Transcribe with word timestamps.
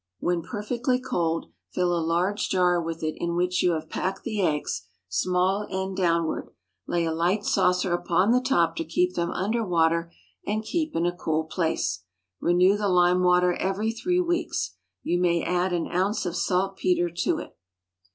When 0.19 0.41
perfectly 0.41 0.99
cold, 0.99 1.45
fill 1.69 1.95
a 1.95 2.01
large 2.01 2.49
jar 2.49 2.81
with 2.81 3.03
it 3.03 3.13
in 3.17 3.35
which 3.35 3.61
you 3.61 3.73
have 3.73 3.87
packed 3.87 4.23
the 4.23 4.41
eggs, 4.41 4.87
small 5.07 5.67
end 5.69 5.95
downward; 5.95 6.49
lay 6.87 7.05
a 7.05 7.13
light 7.13 7.45
saucer 7.45 7.93
upon 7.93 8.31
the 8.31 8.41
top 8.41 8.75
to 8.77 8.83
keep 8.83 9.13
them 9.13 9.29
under 9.29 9.63
water, 9.63 10.11
and 10.43 10.63
keep 10.63 10.95
in 10.95 11.05
a 11.05 11.15
cool 11.15 11.43
place. 11.43 12.03
Renew 12.39 12.75
the 12.77 12.89
lime 12.89 13.21
water 13.21 13.53
every 13.53 13.91
three 13.91 14.19
weeks. 14.21 14.73
You 15.03 15.19
may 15.19 15.43
add 15.43 15.71
an 15.71 15.85
ounce 15.91 16.25
of 16.25 16.35
saltpetre 16.35 17.11
to 17.17 17.37
it. 17.37 17.55